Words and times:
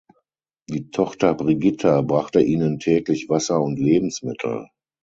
Die 0.67 0.89
Tochter 0.89 1.35
Brigitta 1.35 2.01
brachte 2.01 2.41
ihnen 2.41 2.79
täglich 2.79 3.29
Wasser 3.29 3.61
und 3.61 3.77
Lebensmittel. 3.77 4.65